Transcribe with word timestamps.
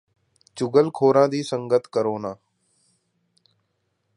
ਚੁਗਲ 0.57 0.89
ਖੋਰਾਂ 0.93 1.27
ਦੀ 1.29 1.43
ਸੰਗਤ 1.43 1.87
ਕਰੋ 1.87 2.17
ਨਾਂ 2.19 2.35